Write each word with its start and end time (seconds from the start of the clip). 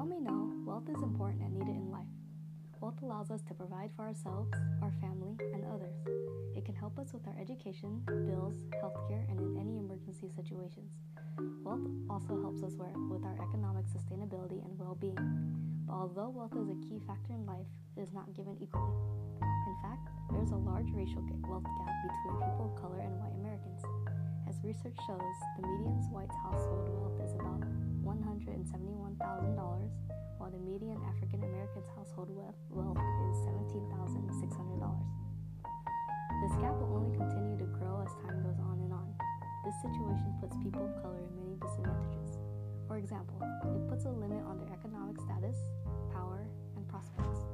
all 0.00 0.06
may 0.06 0.18
know, 0.18 0.48
wealth 0.64 0.88
is 0.88 1.02
important 1.02 1.42
and 1.44 1.52
needed 1.52 1.76
in 1.76 1.92
life. 1.92 2.08
Wealth 2.80 2.96
allows 3.02 3.30
us 3.30 3.42
to 3.44 3.52
provide 3.52 3.90
for 3.92 4.08
ourselves, 4.08 4.48
our 4.80 4.96
family, 4.96 5.36
and 5.52 5.60
others. 5.68 5.92
It 6.56 6.64
can 6.64 6.74
help 6.74 6.98
us 6.98 7.12
with 7.12 7.20
our 7.28 7.36
education, 7.36 8.00
bills, 8.08 8.56
healthcare, 8.80 9.28
and 9.28 9.36
in 9.36 9.60
any 9.60 9.76
emergency 9.76 10.32
situations. 10.32 10.88
Wealth 11.60 11.84
also 12.08 12.40
helps 12.40 12.64
us 12.64 12.72
with 12.80 13.28
our 13.28 13.36
economic 13.44 13.84
sustainability 13.92 14.64
and 14.64 14.72
well 14.80 14.96
being. 14.96 15.20
But 15.84 15.92
although 15.92 16.32
wealth 16.32 16.56
is 16.56 16.72
a 16.72 16.80
key 16.80 16.96
factor 17.04 17.36
in 17.36 17.44
life, 17.44 17.68
it 17.92 18.00
is 18.00 18.16
not 18.16 18.32
given 18.32 18.56
equally. 18.56 18.96
In 19.44 19.76
fact, 19.84 20.08
there 20.32 20.40
is 20.40 20.56
a 20.56 20.64
large 20.64 20.88
racial 20.96 21.20
wealth 21.44 21.68
gap 21.76 21.92
between 22.08 22.40
people 22.40 22.72
of 22.72 22.80
color 22.80 23.04
and 23.04 23.12
white 23.20 23.36
Americans. 23.36 23.84
As 24.48 24.56
research 24.64 24.96
shows, 25.04 25.36
the 25.60 25.68
median 25.68 26.00
white 26.08 26.32
household 26.40 26.88
wealth 26.88 27.20
is 27.20 27.36
about 27.36 27.60
$171,000, 28.20 29.90
while 30.38 30.50
the 30.50 30.58
median 30.58 31.00
African 31.08 31.42
American's 31.44 31.88
household 31.96 32.28
wealth 32.30 32.56
is 32.68 33.36
$17,600. 33.44 35.10
This 36.40 36.52
gap 36.60 36.72
will 36.80 36.96
only 36.96 37.12
continue 37.16 37.58
to 37.58 37.68
grow 37.76 38.00
as 38.00 38.08
time 38.24 38.40
goes 38.40 38.56
on 38.64 38.80
and 38.80 38.92
on. 38.92 39.12
This 39.64 39.76
situation 39.84 40.32
puts 40.40 40.56
people 40.64 40.84
of 40.88 40.96
color 41.02 41.20
in 41.20 41.32
many 41.36 41.56
disadvantages. 41.60 42.40
For 42.88 42.96
example, 42.96 43.36
it 43.76 43.84
puts 43.88 44.04
a 44.06 44.10
limit 44.10 44.42
on 44.48 44.56
their 44.56 44.72
economic 44.72 45.20
status, 45.20 45.56
power, 46.12 46.48
and 46.76 46.88
prospects. 46.88 47.44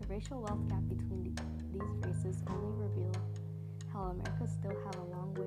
The 0.00 0.06
racial 0.06 0.40
wealth 0.40 0.62
gap 0.68 0.86
between 0.88 1.34
these 1.74 1.90
races 2.06 2.42
only 2.46 2.72
reveal 2.78 3.12
how 3.92 4.14
America 4.14 4.46
still 4.46 4.78
have 4.86 4.96
a 5.02 5.06
long 5.10 5.34
way 5.34 5.43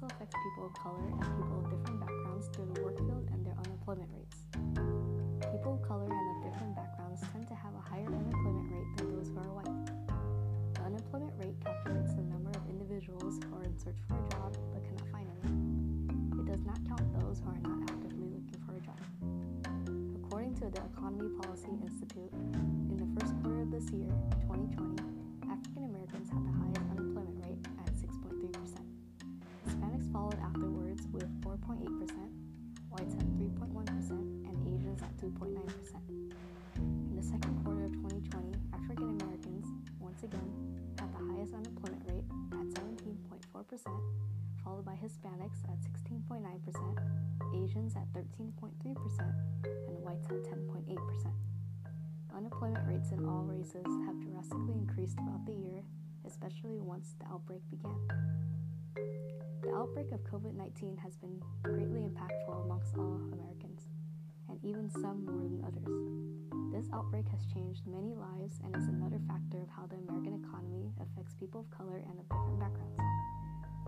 also 0.00 0.14
affects 0.14 0.36
people 0.44 0.66
of 0.66 0.72
color 0.74 1.04
and 1.04 1.20
people 1.20 1.60
of 1.60 1.70
different 1.70 2.00
backgrounds 2.00 2.48
through 2.52 2.68
the 2.72 2.80
work 2.82 2.96
field 2.96 3.28
and 3.32 3.44
their 3.44 3.56
unemployment 3.64 4.08
rates. 4.16 4.36
People 5.52 5.74
of 5.74 5.82
color 5.86 6.08
and 6.08 6.28
of 6.36 6.52
different 6.52 6.74
backgrounds 6.76 7.20
tend 7.32 7.46
to 7.48 7.54
have 7.54 7.74
a 7.74 7.80
higher 7.80 8.06
unemployment 8.06 8.70
rate 8.72 8.88
than 8.96 9.16
those 9.16 9.28
who 9.28 9.36
are 9.36 9.52
white. 9.52 9.76
The 10.74 10.82
unemployment 10.88 11.32
rate 11.36 11.56
calculates 11.60 12.14
the 12.14 12.22
number 12.22 12.50
of 12.50 12.64
individuals 12.70 13.40
who 13.44 13.56
are 13.56 13.64
in 13.64 13.76
search 13.76 13.98
for 14.08 14.16
a 14.16 14.24
job 14.32 14.56
but 14.72 14.80
cannot 14.84 15.08
find 15.12 15.28
any. 15.44 15.52
It 16.40 16.46
does 16.48 16.64
not 16.64 16.80
count 16.88 17.04
those 17.20 17.40
who 17.44 17.50
are 17.52 17.60
not 17.60 17.90
actively 17.90 18.28
looking 18.32 18.60
for 18.64 18.72
a 18.72 18.80
job. 18.80 19.00
According 20.24 20.54
to 20.64 20.70
the 20.72 20.80
Economy 20.96 21.28
Policy 21.44 21.59
2.9%. 35.30 35.54
In 36.76 37.16
the 37.16 37.22
second 37.22 37.54
quarter 37.62 37.84
of 37.84 37.92
2020, 37.92 38.50
African 38.74 39.20
Americans 39.20 39.66
once 40.00 40.22
again 40.22 40.50
had 40.98 41.12
the 41.12 41.22
highest 41.32 41.54
unemployment 41.54 42.02
rate 42.08 42.24
at 42.58 42.66
17.4%, 42.74 44.00
followed 44.64 44.84
by 44.84 44.94
Hispanics 44.98 45.62
at 45.70 45.78
16.9%, 46.10 46.42
Asians 47.62 47.94
at 47.96 48.10
13.3%, 48.12 48.74
and 49.88 49.98
whites 50.02 50.26
at 50.26 50.42
10.8%. 50.50 50.98
Unemployment 52.34 52.86
rates 52.88 53.10
in 53.12 53.24
all 53.26 53.42
races 53.44 53.86
have 54.06 54.18
drastically 54.20 54.74
increased 54.74 55.16
throughout 55.16 55.44
the 55.46 55.52
year, 55.52 55.82
especially 56.26 56.80
once 56.80 57.14
the 57.20 57.26
outbreak 57.26 57.62
began. 57.70 57.98
The 59.62 59.74
outbreak 59.74 60.10
of 60.12 60.24
COVID 60.24 60.54
19 60.54 60.96
has 60.96 61.16
been 61.16 61.40
greatly 61.62 62.00
impactful 62.00 62.64
amongst 62.64 62.96
all 62.96 63.20
Americans 63.32 63.69
even 64.70 64.86
some 65.02 65.26
more 65.26 65.42
than 65.50 65.66
others. 65.66 65.90
This 66.70 66.86
outbreak 66.94 67.26
has 67.34 67.42
changed 67.50 67.82
many 67.90 68.14
lives 68.14 68.62
and 68.62 68.70
is 68.78 68.86
another 68.86 69.18
factor 69.26 69.66
of 69.66 69.70
how 69.74 69.90
the 69.90 69.98
American 69.98 70.38
economy 70.38 70.94
affects 71.02 71.34
people 71.34 71.66
of 71.66 71.68
color 71.74 71.98
and 72.06 72.14
of 72.14 72.26
different 72.30 72.62
backgrounds. 72.62 73.02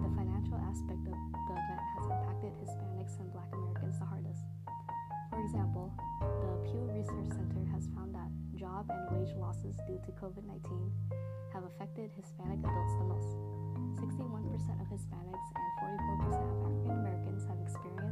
The 0.02 0.10
financial 0.18 0.58
aspect 0.58 1.06
of 1.06 1.14
the 1.14 1.54
event 1.54 1.86
has 1.94 2.06
impacted 2.10 2.50
Hispanics 2.58 3.14
and 3.22 3.30
Black 3.30 3.46
Americans 3.54 4.02
the 4.02 4.10
hardest. 4.10 4.42
For 5.30 5.38
example, 5.38 5.94
the 6.18 6.50
Pew 6.66 6.82
Research 6.90 7.30
Center 7.30 7.62
has 7.70 7.86
found 7.94 8.10
that 8.18 8.34
job 8.58 8.90
and 8.90 9.06
wage 9.14 9.38
losses 9.38 9.78
due 9.86 10.02
to 10.02 10.10
COVID 10.18 10.42
19 10.50 10.66
have 11.54 11.62
affected 11.62 12.10
Hispanic 12.10 12.58
adults 12.58 12.98
the 12.98 13.06
most. 13.06 13.30
61% 14.02 14.50
of 14.82 14.86
Hispanics 14.90 15.48
and 15.54 15.66
44% 16.26 16.42
of 16.42 16.58
African 16.66 16.90
Americans 17.06 17.46
have 17.46 17.62
experienced 17.62 18.11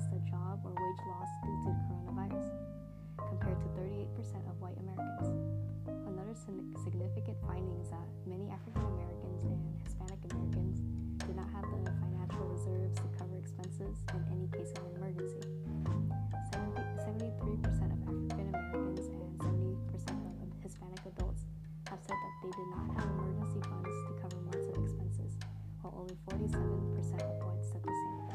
significant 7.30 7.46
finding 7.46 7.78
is 7.78 7.90
that 7.90 8.06
many 8.26 8.50
African 8.50 8.82
Americans 8.82 9.42
and 9.46 9.58
Hispanic 9.86 10.18
Americans 10.30 10.82
do 11.22 11.30
not 11.34 11.46
have 11.54 11.62
the 11.62 11.78
financial 12.02 12.42
reserves 12.50 12.94
to 12.98 13.06
cover 13.14 13.36
expenses 13.38 13.94
in 14.10 14.22
any 14.34 14.48
case 14.50 14.72
of 14.74 14.82
emergency. 14.98 15.46
70, 16.50 16.82
73% 17.06 17.86
of 17.86 18.00
African 18.02 18.50
Americans 18.50 19.06
and 19.14 19.30
70% 19.38 20.42
of 20.42 20.48
Hispanic 20.62 21.02
adults 21.06 21.46
have 21.86 22.02
said 22.02 22.18
that 22.18 22.34
they 22.42 22.50
did 22.50 22.68
not 22.74 22.86
have 22.98 23.06
emergency 23.14 23.62
funds 23.62 23.94
to 24.06 24.12
cover 24.18 24.38
months 24.50 24.66
of 24.66 24.74
expenses, 24.82 25.38
while 25.82 25.94
only 26.02 26.18
47% 26.26 26.34
of 26.34 27.36
whites 27.46 27.68
said 27.70 27.82
the 27.86 27.94
same. 27.94 28.26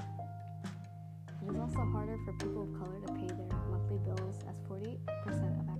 It 1.43 1.51
is 1.51 1.59
also 1.59 1.83
harder 1.91 2.17
for 2.23 2.31
people 2.39 2.63
of 2.63 2.71
color 2.79 2.99
to 3.03 3.11
pay 3.11 3.27
their 3.27 3.51
monthly 3.67 3.99
bills, 4.07 4.39
as 4.47 4.55
48% 4.71 5.59
of 5.59 5.74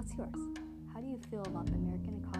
what's 0.00 0.16
yours? 0.16 0.56
How 0.94 1.00
do 1.02 1.06
you 1.08 1.20
feel 1.30 1.42
about 1.42 1.66
the 1.66 1.74
American 1.74 2.24
economy 2.24 2.39